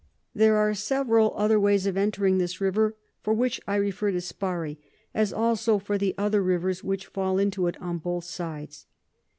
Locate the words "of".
1.85-1.95